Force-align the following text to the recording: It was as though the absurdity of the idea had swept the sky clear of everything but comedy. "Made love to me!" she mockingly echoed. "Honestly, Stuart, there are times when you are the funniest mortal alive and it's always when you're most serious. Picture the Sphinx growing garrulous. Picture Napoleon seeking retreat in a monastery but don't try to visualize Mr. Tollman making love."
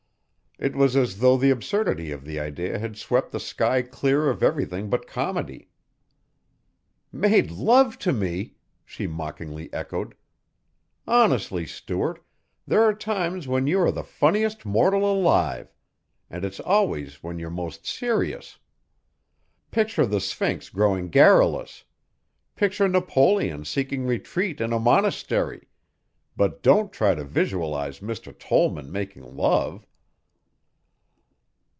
It 0.59 0.75
was 0.75 0.95
as 0.95 1.17
though 1.17 1.37
the 1.37 1.49
absurdity 1.49 2.11
of 2.11 2.23
the 2.23 2.39
idea 2.39 2.77
had 2.77 2.95
swept 2.95 3.31
the 3.31 3.39
sky 3.39 3.81
clear 3.81 4.29
of 4.29 4.43
everything 4.43 4.91
but 4.91 5.07
comedy. 5.07 5.69
"Made 7.11 7.49
love 7.49 7.97
to 7.97 8.13
me!" 8.13 8.53
she 8.85 9.07
mockingly 9.07 9.73
echoed. 9.73 10.13
"Honestly, 11.07 11.65
Stuart, 11.65 12.23
there 12.67 12.83
are 12.83 12.93
times 12.93 13.47
when 13.47 13.65
you 13.65 13.79
are 13.79 13.91
the 13.91 14.03
funniest 14.03 14.63
mortal 14.63 15.11
alive 15.11 15.73
and 16.29 16.45
it's 16.45 16.59
always 16.59 17.23
when 17.23 17.39
you're 17.39 17.49
most 17.49 17.87
serious. 17.87 18.59
Picture 19.71 20.05
the 20.05 20.21
Sphinx 20.21 20.69
growing 20.69 21.09
garrulous. 21.09 21.85
Picture 22.55 22.87
Napoleon 22.87 23.65
seeking 23.65 24.05
retreat 24.05 24.61
in 24.61 24.73
a 24.73 24.79
monastery 24.79 25.69
but 26.37 26.61
don't 26.61 26.93
try 26.93 27.15
to 27.15 27.23
visualize 27.23 27.99
Mr. 27.99 28.31
Tollman 28.37 28.91
making 28.91 29.23
love." 29.35 29.87